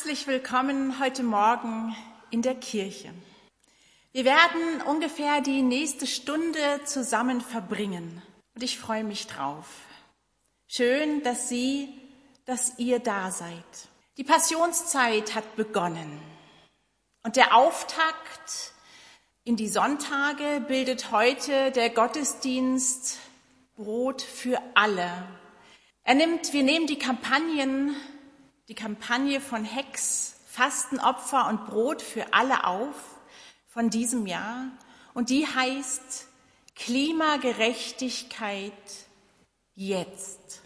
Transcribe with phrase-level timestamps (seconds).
[0.00, 1.94] Herzlich willkommen heute Morgen
[2.30, 3.12] in der Kirche.
[4.12, 8.22] Wir werden ungefähr die nächste Stunde zusammen verbringen
[8.54, 9.66] und ich freue mich drauf.
[10.68, 11.92] Schön, dass Sie,
[12.46, 13.52] dass ihr da seid.
[14.16, 16.18] Die Passionszeit hat begonnen
[17.22, 18.72] und der Auftakt
[19.44, 23.18] in die Sonntage bildet heute der Gottesdienst
[23.76, 25.10] Brot für alle.
[26.04, 27.94] Er nimmt, wir nehmen die Kampagnen
[28.70, 32.94] die Kampagne von Hex, Fasten, Opfer und Brot für alle auf
[33.66, 34.66] von diesem Jahr.
[35.12, 36.28] Und die heißt
[36.76, 38.72] Klimagerechtigkeit
[39.74, 40.62] jetzt.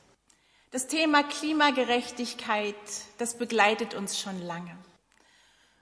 [0.71, 2.77] Das Thema Klimagerechtigkeit,
[3.17, 4.77] das begleitet uns schon lange.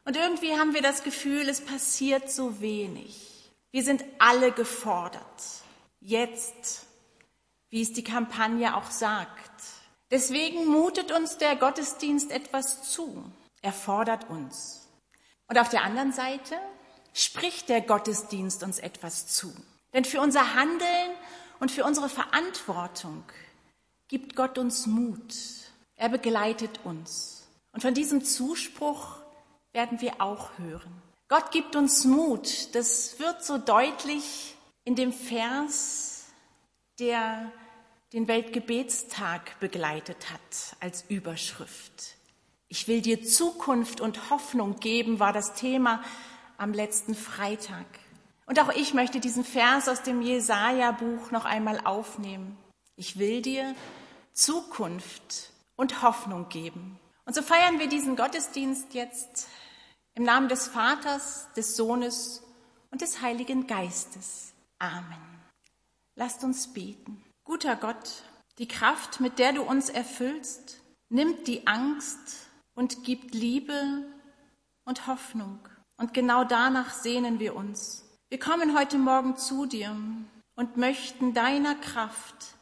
[0.05, 3.51] Und irgendwie haben wir das Gefühl, es passiert so wenig.
[3.73, 5.43] Wir sind alle gefordert.
[5.99, 6.87] Jetzt,
[7.69, 9.72] wie es die Kampagne auch sagt.
[10.13, 13.25] Deswegen mutet uns der Gottesdienst etwas zu.
[13.63, 14.87] Er fordert uns.
[15.49, 16.55] Und auf der anderen Seite
[17.15, 19.55] spricht der Gottesdienst uns etwas zu.
[19.95, 21.11] Denn für unser Handeln
[21.61, 23.25] und für unsere Verantwortung
[24.09, 25.35] gibt Gott uns Mut.
[25.97, 27.49] Er begleitet uns.
[27.73, 29.17] Und von diesem Zuspruch
[29.73, 31.03] werden wir auch hören.
[31.29, 32.75] Gott gibt uns Mut.
[32.75, 36.27] Das wird so deutlich in dem Vers,
[36.99, 37.51] der
[38.13, 42.17] den Weltgebetstag begleitet hat als Überschrift.
[42.69, 46.03] Ich will dir Zukunft und Hoffnung geben, war das Thema
[46.59, 47.87] am letzten Freitag.
[48.45, 52.59] Und auch ich möchte diesen Vers aus dem Jesaja-Buch noch einmal aufnehmen.
[52.97, 53.75] Ich will dir
[54.35, 56.99] Zukunft und Hoffnung geben.
[57.25, 59.49] Und so feiern wir diesen Gottesdienst jetzt
[60.15, 62.43] im Namen des Vaters, des Sohnes
[62.91, 64.53] und des Heiligen Geistes.
[64.79, 65.41] Amen.
[66.15, 67.25] Lasst uns beten.
[67.45, 68.23] Guter Gott,
[68.59, 74.05] die Kraft, mit der du uns erfüllst, nimmt die Angst und gibt Liebe
[74.85, 75.59] und Hoffnung.
[75.97, 78.05] Und genau danach sehnen wir uns.
[78.29, 79.97] Wir kommen heute Morgen zu dir
[80.55, 82.55] und möchten deiner Kraft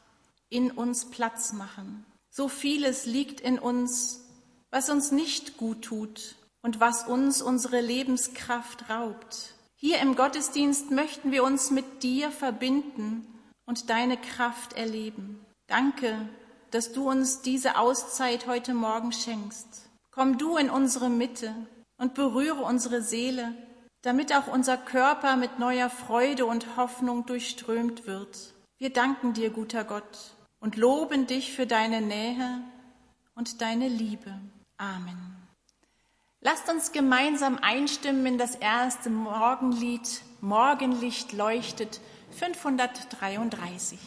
[0.48, 2.06] in uns Platz machen.
[2.30, 4.24] So vieles liegt in uns,
[4.70, 9.54] was uns nicht gut tut und was uns unsere Lebenskraft raubt.
[9.76, 13.26] Hier im Gottesdienst möchten wir uns mit dir verbinden
[13.70, 15.47] und deine Kraft erleben.
[15.69, 16.28] Danke,
[16.72, 19.89] dass du uns diese Auszeit heute Morgen schenkst.
[20.10, 21.54] Komm du in unsere Mitte
[21.97, 23.54] und berühre unsere Seele,
[24.03, 28.54] damit auch unser Körper mit neuer Freude und Hoffnung durchströmt wird.
[28.78, 32.62] Wir danken dir, guter Gott, und loben dich für deine Nähe
[33.36, 34.34] und deine Liebe.
[34.78, 35.36] Amen.
[36.42, 42.01] Lasst uns gemeinsam einstimmen in das erste Morgenlied Morgenlicht leuchtet
[42.31, 43.98] 533.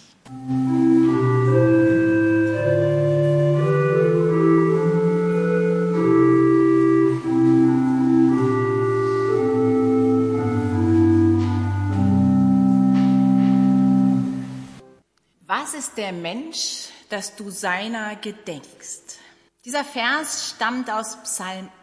[15.45, 19.19] Was ist der Mensch, dass du seiner gedenkst?
[19.65, 21.69] Dieser Vers stammt aus Psalm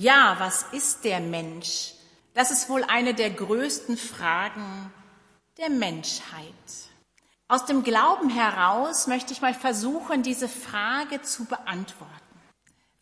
[0.00, 1.92] Ja, was ist der Mensch?
[2.32, 4.90] Das ist wohl eine der größten Fragen
[5.58, 6.54] der Menschheit.
[7.48, 12.40] Aus dem Glauben heraus möchte ich mal versuchen, diese Frage zu beantworten.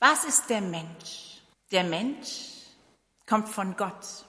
[0.01, 1.41] Was ist der Mensch?
[1.71, 2.49] Der Mensch
[3.29, 4.25] kommt von Gott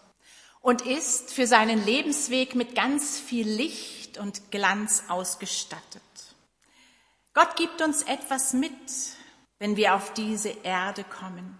[0.61, 6.03] und ist für seinen Lebensweg mit ganz viel Licht und Glanz ausgestattet.
[7.33, 8.77] Gott gibt uns etwas mit,
[9.57, 11.59] wenn wir auf diese Erde kommen.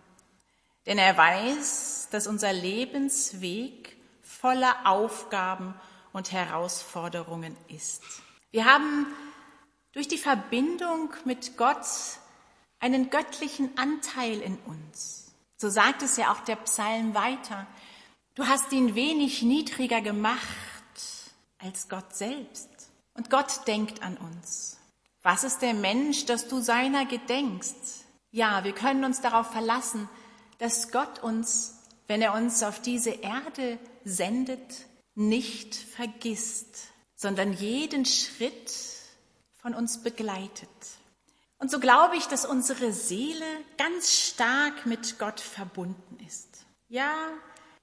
[0.85, 5.73] Denn er weiß, dass unser Lebensweg voller Aufgaben
[6.13, 8.01] und Herausforderungen ist.
[8.51, 9.07] Wir haben
[9.91, 11.85] durch die Verbindung mit Gott
[12.79, 15.33] einen göttlichen Anteil in uns.
[15.57, 17.67] So sagt es ja auch der Psalm weiter.
[18.35, 20.39] Du hast ihn wenig niedriger gemacht
[21.57, 22.69] als Gott selbst.
[23.13, 24.77] Und Gott denkt an uns.
[25.21, 28.05] Was ist der Mensch, dass du seiner gedenkst?
[28.31, 30.07] Ja, wir können uns darauf verlassen,
[30.59, 34.85] dass Gott uns, wenn er uns auf diese Erde sendet,
[35.15, 38.71] nicht vergisst, sondern jeden Schritt
[39.57, 40.69] von uns begleitet.
[41.57, 43.45] Und so glaube ich, dass unsere Seele
[43.77, 46.65] ganz stark mit Gott verbunden ist.
[46.88, 47.13] Ja,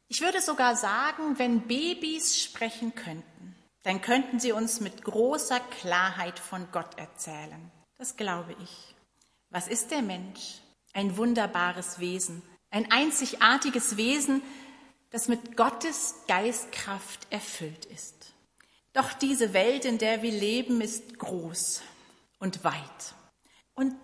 [0.09, 6.39] ich würde sogar sagen, wenn Babys sprechen könnten, dann könnten sie uns mit großer Klarheit
[6.39, 7.71] von Gott erzählen.
[7.99, 8.95] Das glaube ich.
[9.51, 10.61] Was ist der Mensch?
[10.93, 12.43] Ein wunderbares Wesen,
[12.77, 14.43] ein einzigartiges Wesen,
[15.11, 18.35] das mit Gottes Geistkraft erfüllt ist.
[18.93, 21.81] Doch diese Welt, in der wir leben, ist groß
[22.39, 23.15] und weit.
[23.75, 23.97] Und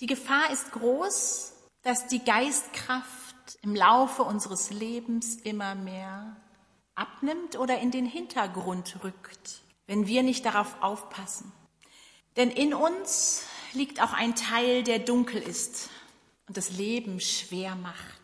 [0.00, 1.52] die Gefahr ist groß,
[1.82, 6.36] dass die Geistkraft im Laufe unseres Lebens immer mehr
[6.96, 11.52] abnimmt oder in den Hintergrund rückt, wenn wir nicht darauf aufpassen.
[12.36, 15.90] Denn in uns liegt auch ein Teil, der dunkel ist
[16.46, 18.20] und das Leben schwer macht.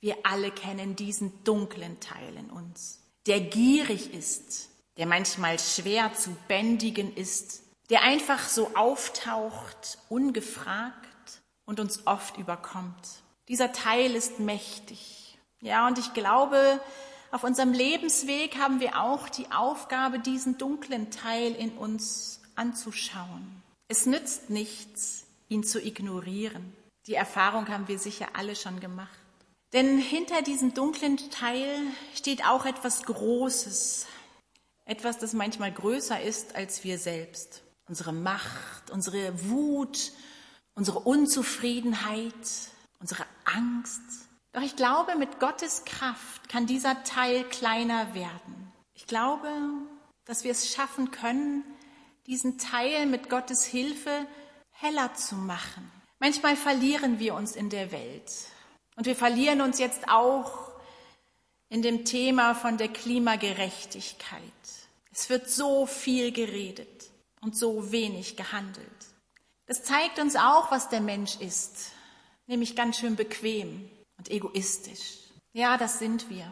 [0.00, 6.30] Wir alle kennen diesen dunklen Teil in uns, der gierig ist, der manchmal schwer zu
[6.48, 13.22] bändigen ist, der einfach so auftaucht, ungefragt und uns oft überkommt.
[13.48, 15.38] Dieser Teil ist mächtig.
[15.60, 16.80] Ja, und ich glaube,
[17.30, 23.62] auf unserem Lebensweg haben wir auch die Aufgabe, diesen dunklen Teil in uns anzuschauen.
[23.88, 26.72] Es nützt nichts, ihn zu ignorieren.
[27.06, 29.18] Die Erfahrung haben wir sicher alle schon gemacht.
[29.72, 31.76] Denn hinter diesem dunklen Teil
[32.14, 34.06] steht auch etwas Großes,
[34.84, 37.62] etwas, das manchmal größer ist als wir selbst.
[37.88, 40.12] Unsere Macht, unsere Wut,
[40.74, 42.34] unsere Unzufriedenheit,
[42.98, 44.00] unsere Angst.
[44.52, 48.72] Doch ich glaube, mit Gottes Kraft kann dieser Teil kleiner werden.
[48.94, 49.48] Ich glaube,
[50.24, 51.64] dass wir es schaffen können,
[52.26, 54.26] diesen Teil mit Gottes Hilfe
[54.70, 55.90] heller zu machen.
[56.20, 58.30] Manchmal verlieren wir uns in der Welt.
[58.94, 60.70] Und wir verlieren uns jetzt auch
[61.70, 64.42] in dem Thema von der Klimagerechtigkeit.
[65.10, 68.86] Es wird so viel geredet und so wenig gehandelt.
[69.66, 71.92] Das zeigt uns auch, was der Mensch ist,
[72.46, 73.88] nämlich ganz schön bequem
[74.18, 75.18] und egoistisch.
[75.52, 76.46] Ja, das sind wir,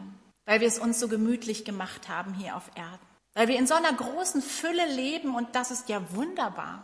[0.45, 3.05] weil wir es uns so gemütlich gemacht haben hier auf Erden.
[3.33, 6.83] Weil wir in so einer großen Fülle leben und das ist ja wunderbar.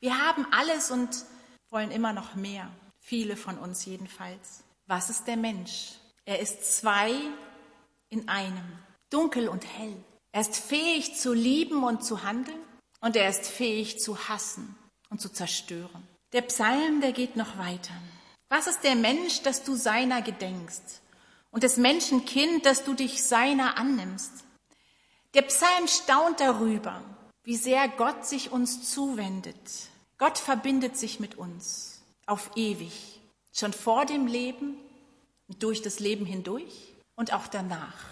[0.00, 1.24] Wir haben alles und
[1.70, 2.70] wollen immer noch mehr.
[2.98, 4.64] Viele von uns jedenfalls.
[4.86, 5.92] Was ist der Mensch?
[6.24, 7.12] Er ist zwei
[8.08, 9.96] in einem, dunkel und hell.
[10.32, 12.60] Er ist fähig zu lieben und zu handeln
[13.00, 14.76] und er ist fähig zu hassen
[15.08, 16.06] und zu zerstören.
[16.32, 17.94] Der Psalm, der geht noch weiter.
[18.48, 21.00] Was ist der Mensch, dass du seiner gedenkst
[21.50, 24.44] und des Menschen Kind, dass du dich seiner annimmst?
[25.34, 27.02] Der Psalm staunt darüber,
[27.44, 29.89] wie sehr Gott sich uns zuwendet.
[30.20, 33.20] Gott verbindet sich mit uns auf ewig
[33.52, 34.76] Schon vor dem Leben,
[35.58, 38.04] durch das Leben hindurch und auch danach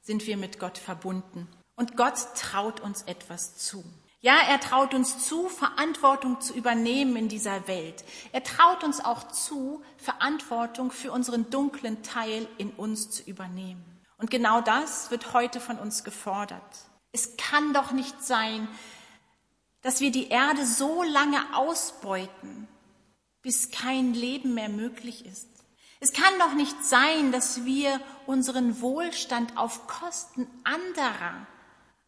[0.00, 1.48] sind wir mit Gott verbunden.
[1.74, 3.82] Und Gott traut uns etwas zu.
[4.20, 8.04] Ja, er traut uns zu, Verantwortung zu übernehmen in dieser Welt.
[8.32, 13.84] Er traut uns auch zu, Verantwortung für unseren dunklen Teil in uns zu übernehmen.
[14.18, 16.62] Und genau das wird heute von uns gefordert.
[17.12, 18.68] Es kann doch nicht sein,
[19.82, 22.68] dass wir die Erde so lange ausbeuten,
[23.42, 25.48] bis kein Leben mehr möglich ist.
[26.00, 31.46] Es kann doch nicht sein, dass wir unseren Wohlstand auf Kosten anderer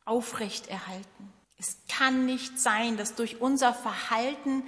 [0.04, 1.32] aufrechterhalten.
[1.58, 4.64] Es kann nicht sein, dass durch unser Verhalten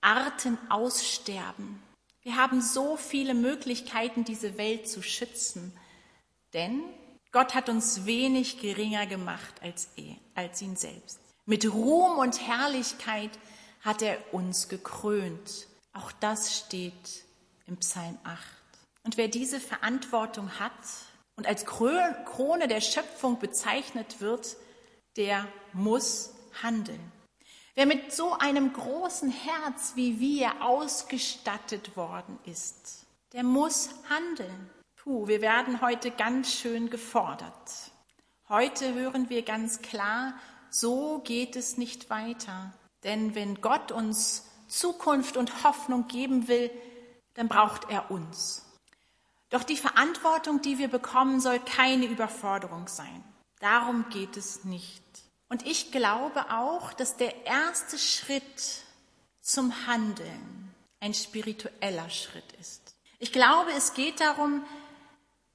[0.00, 1.82] Arten aussterben.
[2.22, 5.72] Wir haben so viele Möglichkeiten, diese Welt zu schützen,
[6.52, 6.82] denn
[7.32, 11.20] Gott hat uns wenig geringer gemacht als, er, als ihn selbst.
[11.48, 13.30] Mit Ruhm und Herrlichkeit
[13.80, 15.66] hat er uns gekrönt.
[15.94, 17.24] Auch das steht
[17.66, 18.38] im Psalm 8.
[19.02, 20.72] Und wer diese Verantwortung hat
[21.36, 24.58] und als Krone der Schöpfung bezeichnet wird,
[25.16, 27.00] der muss handeln.
[27.74, 34.68] Wer mit so einem großen Herz wie wir ausgestattet worden ist, der muss handeln.
[34.96, 37.70] Puh, wir werden heute ganz schön gefordert.
[38.50, 40.34] Heute hören wir ganz klar,
[40.70, 42.72] so geht es nicht weiter.
[43.04, 46.70] Denn wenn Gott uns Zukunft und Hoffnung geben will,
[47.34, 48.64] dann braucht er uns.
[49.50, 53.24] Doch die Verantwortung, die wir bekommen, soll keine Überforderung sein.
[53.60, 55.02] Darum geht es nicht.
[55.48, 58.82] Und ich glaube auch, dass der erste Schritt
[59.40, 62.94] zum Handeln ein spiritueller Schritt ist.
[63.18, 64.64] Ich glaube, es geht darum,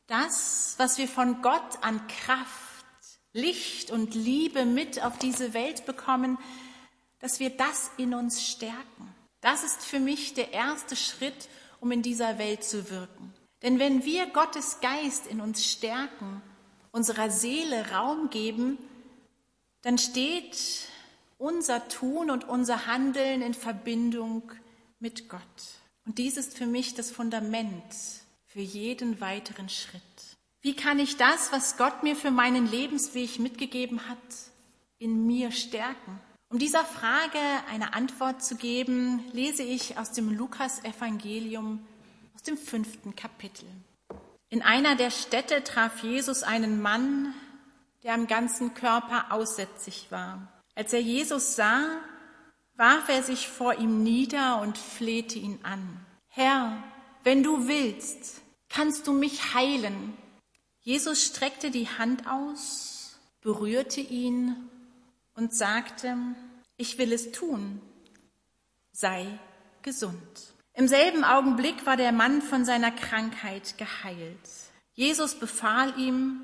[0.08, 2.73] das, was wir von Gott an Kraft,
[3.33, 6.37] Licht und Liebe mit auf diese Welt bekommen,
[7.19, 9.13] dass wir das in uns stärken.
[9.41, 11.49] Das ist für mich der erste Schritt,
[11.79, 13.33] um in dieser Welt zu wirken.
[13.61, 16.41] Denn wenn wir Gottes Geist in uns stärken,
[16.91, 18.77] unserer Seele Raum geben,
[19.81, 20.57] dann steht
[21.37, 24.51] unser Tun und unser Handeln in Verbindung
[24.99, 25.41] mit Gott.
[26.05, 27.83] Und dies ist für mich das Fundament
[28.45, 30.01] für jeden weiteren Schritt.
[30.63, 34.17] Wie kann ich das, was Gott mir für meinen Lebensweg mitgegeben hat,
[34.98, 36.22] in mir stärken?
[36.48, 37.38] Um dieser Frage
[37.70, 41.86] eine Antwort zu geben, lese ich aus dem Lukas-Evangelium
[42.34, 43.65] aus dem fünften Kapitel.
[44.48, 47.34] In einer der Städte traf Jesus einen Mann,
[48.03, 50.48] der am ganzen Körper aussätzig war.
[50.75, 51.84] Als er Jesus sah,
[52.75, 56.05] warf er sich vor ihm nieder und flehte ihn an.
[56.29, 56.82] Herr,
[57.25, 60.17] wenn du willst, kannst du mich heilen.
[60.83, 64.69] Jesus streckte die Hand aus, berührte ihn
[65.33, 66.17] und sagte,
[66.75, 67.81] ich will es tun,
[68.91, 69.25] sei
[69.81, 70.53] gesund.
[70.73, 74.49] Im selben Augenblick war der Mann von seiner Krankheit geheilt.
[74.93, 76.41] Jesus befahl ihm,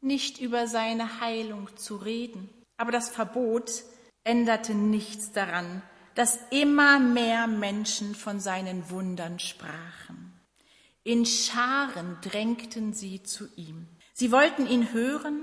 [0.00, 2.48] nicht über seine Heilung zu reden.
[2.76, 3.84] Aber das Verbot
[4.24, 5.82] änderte nichts daran,
[6.16, 10.25] dass immer mehr Menschen von seinen Wundern sprachen.
[11.06, 13.86] In Scharen drängten sie zu ihm.
[14.12, 15.40] Sie wollten ihn hören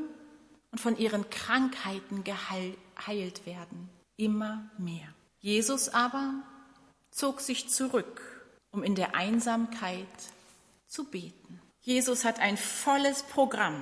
[0.74, 3.88] und von ihren Krankheiten geheilt werden.
[4.18, 5.08] Immer mehr.
[5.40, 6.34] Jesus aber
[7.12, 10.06] zog sich zurück, um in der Einsamkeit
[10.86, 11.62] zu beten.
[11.80, 13.82] Jesus hat ein volles Programm.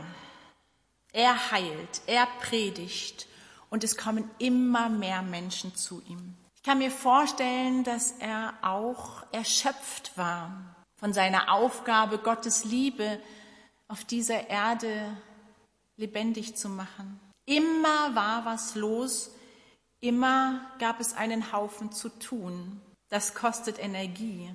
[1.13, 3.27] Er heilt, er predigt
[3.71, 6.35] und es kommen immer mehr Menschen zu ihm.
[6.53, 13.19] Ich kann mir vorstellen, dass er auch erschöpft war von seiner Aufgabe, Gottes Liebe
[13.89, 15.17] auf dieser Erde
[15.97, 17.19] lebendig zu machen.
[17.45, 19.31] Immer war was los,
[19.99, 22.79] immer gab es einen Haufen zu tun.
[23.09, 24.49] Das kostet Energie.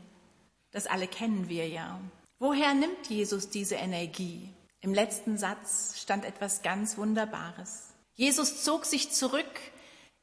[0.71, 2.01] Das alle kennen wir ja.
[2.39, 4.49] Woher nimmt Jesus diese Energie?
[4.81, 7.93] Im letzten Satz stand etwas ganz Wunderbares.
[8.15, 9.61] Jesus zog sich zurück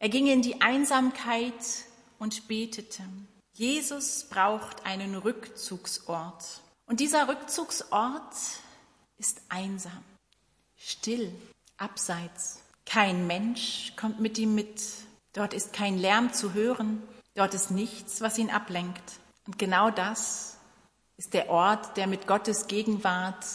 [0.04, 1.54] er ging in die Einsamkeit
[2.20, 3.04] und betete.
[3.54, 6.62] Jesus braucht einen Rückzugsort.
[6.86, 8.34] Und dieser Rückzugsort
[9.18, 10.04] ist einsam,
[10.76, 11.34] still,
[11.78, 12.60] abseits.
[12.86, 14.82] Kein Mensch kommt mit ihm mit.
[15.34, 17.02] Dort ist kein Lärm zu hören.
[17.36, 19.20] Dort ist nichts, was ihn ablenkt.
[19.48, 20.58] Und genau das
[21.18, 23.46] ist der Ort, der mit Gottes Gegenwart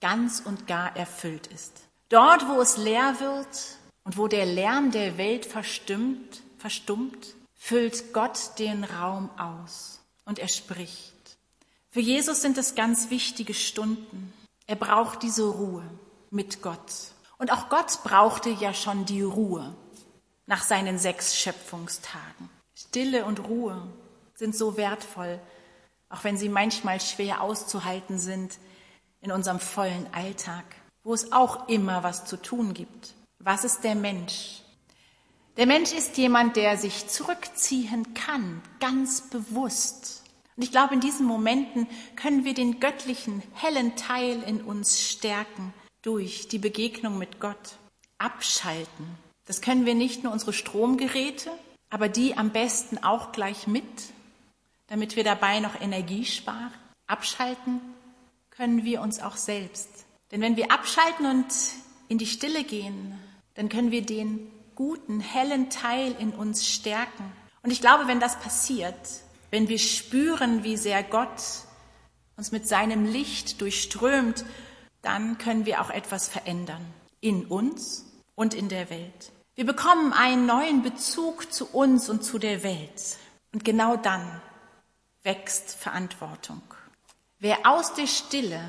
[0.00, 1.82] ganz und gar erfüllt ist.
[2.08, 8.58] Dort, wo es leer wird, und wo der Lärm der Welt verstimmt, verstummt, füllt Gott
[8.58, 11.12] den Raum aus und er spricht.
[11.90, 14.32] Für Jesus sind es ganz wichtige Stunden.
[14.66, 15.82] Er braucht diese Ruhe
[16.30, 17.12] mit Gott.
[17.38, 19.74] Und auch Gott brauchte ja schon die Ruhe
[20.46, 22.48] nach seinen sechs Schöpfungstagen.
[22.74, 23.82] Stille und Ruhe
[24.34, 25.40] sind so wertvoll,
[26.08, 28.58] auch wenn sie manchmal schwer auszuhalten sind
[29.20, 30.64] in unserem vollen Alltag,
[31.02, 33.14] wo es auch immer was zu tun gibt.
[33.40, 34.62] Was ist der Mensch?
[35.58, 40.22] Der Mensch ist jemand, der sich zurückziehen kann, ganz bewusst.
[40.56, 45.74] Und ich glaube, in diesen Momenten können wir den göttlichen, hellen Teil in uns stärken
[46.02, 47.76] durch die Begegnung mit Gott.
[48.18, 49.18] Abschalten.
[49.46, 51.50] Das können wir nicht nur unsere Stromgeräte,
[51.90, 53.82] aber die am besten auch gleich mit,
[54.86, 56.72] damit wir dabei noch Energie sparen.
[57.08, 57.80] Abschalten
[58.50, 60.06] können wir uns auch selbst.
[60.30, 61.52] Denn wenn wir abschalten und
[62.06, 63.18] in die Stille gehen,
[63.54, 67.32] dann können wir den guten, hellen Teil in uns stärken.
[67.64, 68.94] Und ich glaube, wenn das passiert,
[69.50, 71.42] wenn wir spüren, wie sehr Gott
[72.36, 74.44] uns mit seinem Licht durchströmt,
[75.02, 76.86] dann können wir auch etwas verändern
[77.20, 78.04] in uns
[78.36, 79.32] und in der Welt.
[79.56, 83.18] Wir bekommen einen neuen Bezug zu uns und zu der Welt.
[83.52, 84.40] Und genau dann
[85.24, 86.62] wächst Verantwortung.
[87.40, 88.60] Wer aus der Stille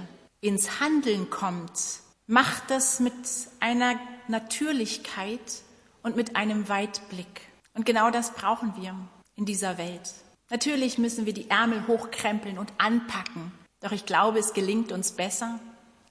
[0.41, 1.79] ins Handeln kommt,
[2.25, 3.13] macht das mit
[3.59, 5.61] einer Natürlichkeit
[6.03, 7.41] und mit einem Weitblick.
[7.73, 8.95] Und genau das brauchen wir
[9.35, 10.13] in dieser Welt.
[10.49, 13.51] Natürlich müssen wir die Ärmel hochkrempeln und anpacken.
[13.81, 15.59] Doch ich glaube, es gelingt uns besser,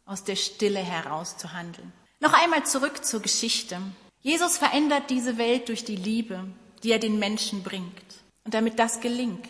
[0.06, 1.92] aus der Stille heraus zu handeln.
[2.20, 3.80] Noch einmal zurück zur Geschichte.
[4.20, 6.44] Jesus verändert diese Welt durch die Liebe,
[6.82, 8.22] die er den Menschen bringt.
[8.44, 9.46] Und damit das gelingt,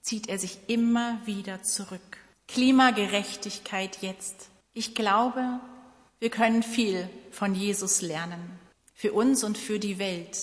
[0.00, 2.18] zieht er sich immer wieder zurück.
[2.48, 4.48] Klimagerechtigkeit jetzt.
[4.74, 5.60] Ich glaube,
[6.18, 8.58] wir können viel von Jesus lernen,
[8.94, 10.38] für uns und für die Welt.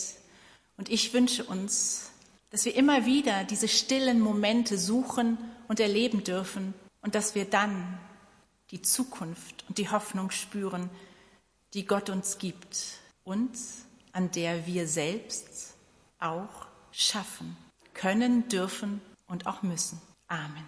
[0.78, 2.12] Und ich wünsche uns,
[2.50, 5.38] dass wir immer wieder diese stillen Momente suchen
[5.68, 8.00] und erleben dürfen und dass wir dann
[8.72, 10.90] die Zukunft und die Hoffnung spüren,
[11.74, 13.52] die Gott uns gibt und
[14.12, 15.76] an der wir selbst
[16.20, 17.56] auch schaffen
[17.94, 20.02] können, dürfen und auch müssen.
[20.28, 20.66] Amen.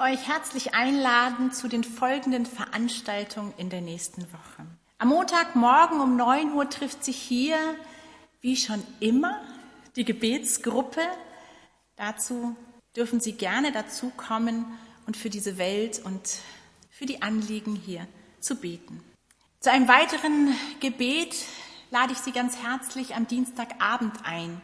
[0.00, 4.66] Euch herzlich einladen zu den folgenden Veranstaltungen in der nächsten Woche.
[4.98, 7.56] Am Montagmorgen um 9 Uhr trifft sich hier,
[8.40, 9.40] wie schon immer,
[9.96, 11.02] die Gebetsgruppe.
[11.96, 12.56] Dazu
[12.96, 14.64] dürfen Sie gerne dazukommen
[15.06, 16.38] und für diese Welt und
[16.90, 18.06] für die Anliegen hier
[18.40, 19.02] zu beten.
[19.60, 21.36] Zu einem weiteren Gebet
[21.90, 24.60] lade ich Sie ganz herzlich am Dienstagabend ein.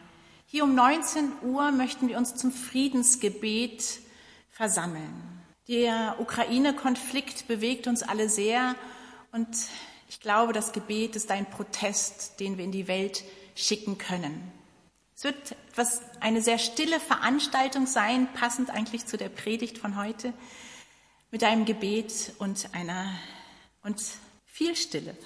[0.47, 3.99] Hier um 19 Uhr möchten wir uns zum Friedensgebet
[4.49, 5.36] versammeln.
[5.67, 8.75] Der Ukraine-Konflikt bewegt uns alle sehr
[9.33, 9.49] und
[10.07, 14.49] ich glaube, das Gebet ist ein Protest, den wir in die Welt schicken können.
[15.13, 20.31] Es wird etwas, eine sehr stille Veranstaltung sein, passend eigentlich zu der Predigt von heute,
[21.31, 23.11] mit einem Gebet und einer,
[23.83, 24.01] und
[24.45, 25.17] viel Stille.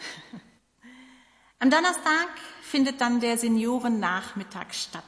[1.59, 2.29] Am Donnerstag
[2.63, 5.03] findet dann der Seniorennachmittag statt.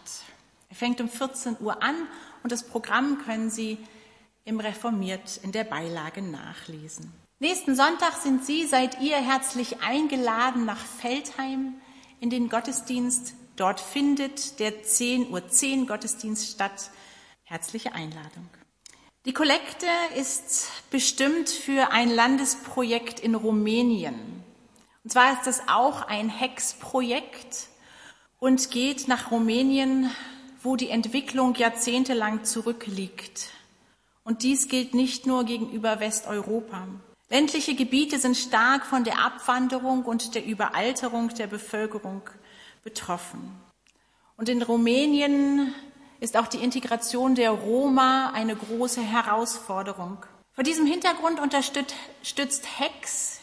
[0.69, 1.96] Er fängt um 14 Uhr an
[2.43, 3.80] und das Programm können Sie
[4.45, 7.12] im Reformiert in der Beilage nachlesen.
[7.39, 11.75] Nächsten Sonntag sind Sie, seid ihr herzlich eingeladen nach Feldheim
[12.19, 13.34] in den Gottesdienst.
[13.56, 16.91] Dort findet der 10.10 Uhr 10 Gottesdienst statt.
[17.43, 18.49] Herzliche Einladung.
[19.25, 24.43] Die Kollekte ist bestimmt für ein Landesprojekt in Rumänien.
[25.03, 27.67] Und zwar ist das auch ein Hex-Projekt
[28.39, 30.10] und geht nach Rumänien,
[30.62, 33.49] wo die Entwicklung jahrzehntelang zurückliegt.
[34.23, 36.88] Und dies gilt nicht nur gegenüber Westeuropa.
[37.29, 42.21] Ländliche Gebiete sind stark von der Abwanderung und der Überalterung der Bevölkerung
[42.83, 43.59] betroffen.
[44.38, 45.73] Und in Rumänien
[46.19, 50.25] ist auch die Integration der Roma eine große Herausforderung.
[50.53, 53.39] Vor diesem Hintergrund unterstützt HEX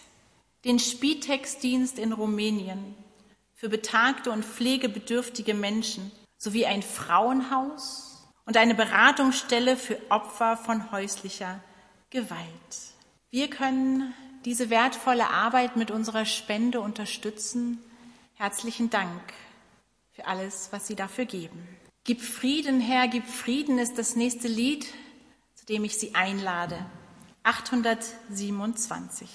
[0.64, 2.94] den Spitex-Dienst in Rumänien
[3.54, 8.09] für betagte und pflegebedürftige Menschen sowie ein Frauenhaus
[8.50, 11.60] und eine Beratungsstelle für Opfer von häuslicher
[12.10, 12.50] Gewalt.
[13.30, 14.12] Wir können
[14.44, 17.78] diese wertvolle Arbeit mit unserer Spende unterstützen.
[18.34, 19.22] Herzlichen Dank
[20.10, 21.64] für alles, was Sie dafür geben.
[22.02, 24.84] Gib Frieden, Herr, gib Frieden ist das nächste Lied,
[25.54, 26.84] zu dem ich Sie einlade.
[27.44, 29.28] 827.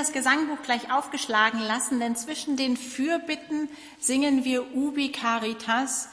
[0.00, 6.08] das Gesangbuch gleich aufgeschlagen lassen, denn zwischen den Fürbitten singen wir Ubi Caritas.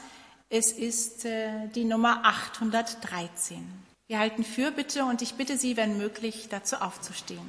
[0.50, 3.66] Es ist äh, die Nummer 813.
[4.06, 7.48] Wir halten Fürbitte und ich bitte Sie, wenn möglich, dazu aufzustehen.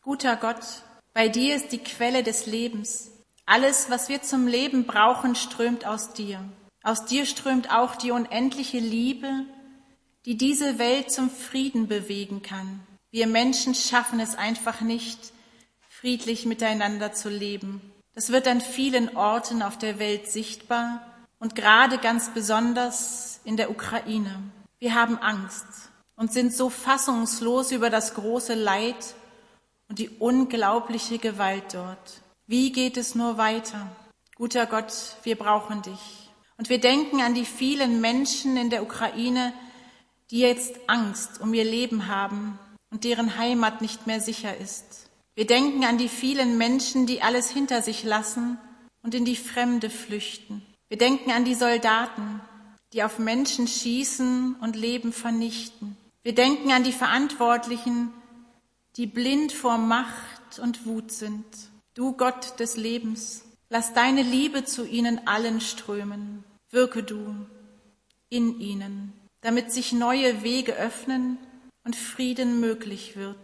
[0.00, 0.64] Guter Gott,
[1.12, 3.10] bei dir ist die Quelle des Lebens.
[3.44, 6.42] Alles, was wir zum Leben brauchen, strömt aus dir.
[6.82, 9.44] Aus dir strömt auch die unendliche Liebe,
[10.24, 12.80] die diese Welt zum Frieden bewegen kann.
[13.16, 15.18] Wir Menschen schaffen es einfach nicht,
[15.88, 17.80] friedlich miteinander zu leben.
[18.14, 21.00] Das wird an vielen Orten auf der Welt sichtbar
[21.38, 24.42] und gerade ganz besonders in der Ukraine.
[24.80, 25.64] Wir haben Angst
[26.16, 29.14] und sind so fassungslos über das große Leid
[29.88, 32.20] und die unglaubliche Gewalt dort.
[32.46, 33.96] Wie geht es nur weiter?
[34.34, 36.28] Guter Gott, wir brauchen dich.
[36.58, 39.54] Und wir denken an die vielen Menschen in der Ukraine,
[40.30, 42.58] die jetzt Angst um ihr Leben haben
[42.96, 45.10] und deren Heimat nicht mehr sicher ist.
[45.34, 48.56] Wir denken an die vielen Menschen, die alles hinter sich lassen
[49.02, 50.62] und in die Fremde flüchten.
[50.88, 52.40] Wir denken an die Soldaten,
[52.94, 55.98] die auf Menschen schießen und Leben vernichten.
[56.22, 58.14] Wir denken an die Verantwortlichen,
[58.96, 61.44] die blind vor Macht und Wut sind.
[61.92, 66.44] Du Gott des Lebens, lass deine Liebe zu ihnen allen strömen.
[66.70, 67.34] Wirke du
[68.30, 71.36] in ihnen, damit sich neue Wege öffnen
[71.86, 73.36] und Frieden möglich wird.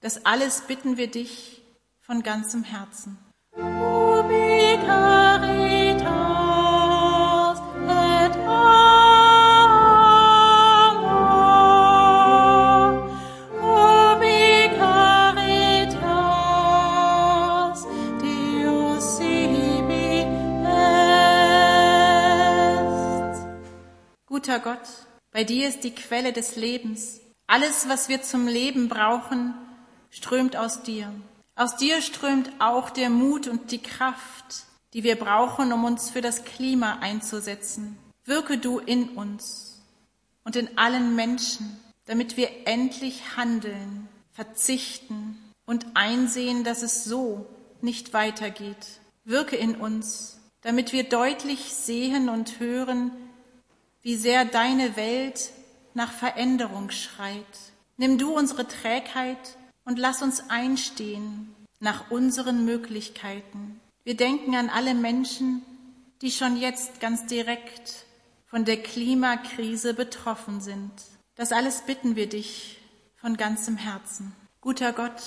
[0.00, 1.62] Das alles bitten wir dich
[2.00, 3.18] von ganzem Herzen.
[24.26, 24.78] Guter Gott,
[25.32, 27.20] bei dir ist die Quelle des Lebens.
[27.48, 29.54] Alles, was wir zum Leben brauchen,
[30.10, 31.10] strömt aus dir.
[31.56, 36.20] Aus dir strömt auch der Mut und die Kraft, die wir brauchen, um uns für
[36.20, 37.96] das Klima einzusetzen.
[38.26, 39.80] Wirke du in uns
[40.44, 47.46] und in allen Menschen, damit wir endlich handeln, verzichten und einsehen, dass es so
[47.80, 49.00] nicht weitergeht.
[49.24, 53.10] Wirke in uns, damit wir deutlich sehen und hören,
[54.02, 55.50] wie sehr deine Welt
[55.94, 57.44] nach Veränderung schreit.
[57.96, 63.80] Nimm du unsere Trägheit und lass uns einstehen nach unseren Möglichkeiten.
[64.04, 65.62] Wir denken an alle Menschen,
[66.22, 68.06] die schon jetzt ganz direkt
[68.46, 70.90] von der Klimakrise betroffen sind.
[71.34, 72.78] Das alles bitten wir dich
[73.16, 74.34] von ganzem Herzen.
[74.60, 75.22] Guter Gott,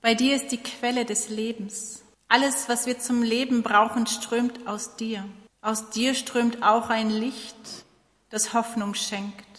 [0.00, 2.02] bei dir ist die Quelle des Lebens.
[2.28, 5.24] Alles, was wir zum Leben brauchen, strömt aus dir.
[5.60, 7.84] Aus dir strömt auch ein Licht,
[8.30, 9.51] das Hoffnung schenkt.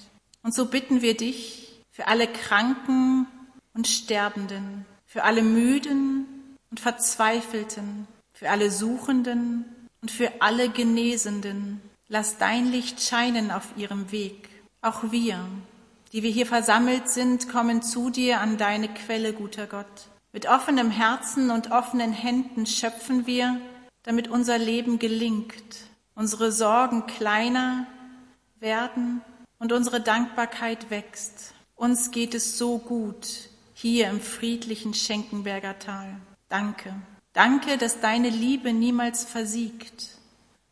[0.43, 3.27] Und so bitten wir dich für alle Kranken
[3.73, 9.65] und Sterbenden, für alle Müden und Verzweifelten, für alle Suchenden
[10.01, 11.81] und für alle Genesenden.
[12.09, 14.49] Lass dein Licht scheinen auf ihrem Weg.
[14.81, 15.39] Auch wir,
[16.11, 20.09] die wir hier versammelt sind, kommen zu dir an deine Quelle, guter Gott.
[20.33, 23.61] Mit offenem Herzen und offenen Händen schöpfen wir,
[24.03, 25.53] damit unser Leben gelingt,
[26.15, 27.87] unsere Sorgen kleiner
[28.59, 29.21] werden
[29.59, 31.53] und unsere Dankbarkeit wächst.
[31.75, 36.15] Uns geht es so gut hier im friedlichen Schenkenberger Tal.
[36.49, 36.93] Danke.
[37.33, 40.19] Danke, dass deine Liebe niemals versiegt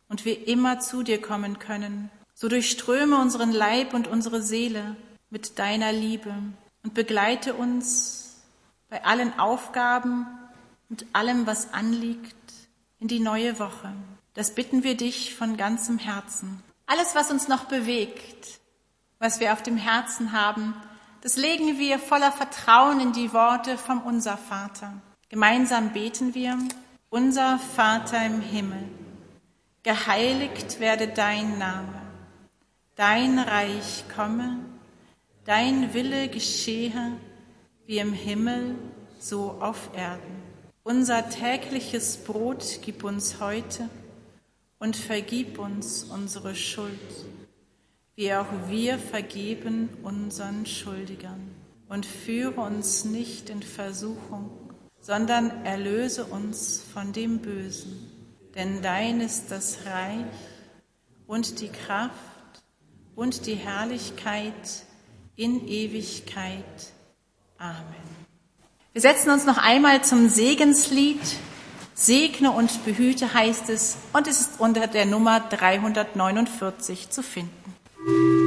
[0.08, 2.10] und wir immer zu dir kommen können.
[2.34, 4.96] So durchströme unseren Leib und unsere Seele
[5.30, 6.34] mit deiner Liebe
[6.82, 8.42] und begleite uns
[8.88, 10.26] bei allen Aufgaben
[10.90, 12.36] und allem, was anliegt,
[12.98, 13.92] in die neue Woche.
[14.34, 16.62] Das bitten wir dich von ganzem Herzen.
[16.86, 18.60] Alles, was uns noch bewegt,
[19.22, 20.74] was wir auf dem Herzen haben,
[21.20, 24.94] das legen wir voller Vertrauen in die Worte vom Unser Vater.
[25.28, 26.58] Gemeinsam beten wir,
[27.08, 28.82] unser Vater im Himmel,
[29.84, 32.02] geheiligt werde dein Name,
[32.96, 34.58] dein Reich komme,
[35.44, 37.12] dein Wille geschehe,
[37.86, 38.74] wie im Himmel,
[39.20, 40.42] so auf Erden.
[40.82, 43.88] Unser tägliches Brot gib uns heute
[44.80, 46.98] und vergib uns unsere Schuld,
[48.14, 51.50] wie auch wir vergeben unseren Schuldigern.
[51.88, 54.50] Und führe uns nicht in Versuchung,
[55.00, 58.10] sondern erlöse uns von dem Bösen.
[58.54, 60.24] Denn dein ist das Reich
[61.26, 62.12] und die Kraft
[63.14, 64.84] und die Herrlichkeit
[65.36, 66.64] in Ewigkeit.
[67.58, 68.22] Amen.
[68.92, 71.20] Wir setzen uns noch einmal zum Segenslied.
[71.94, 77.71] Segne und behüte heißt es und es ist unter der Nummer 349 zu finden.
[78.04, 78.41] Thank you.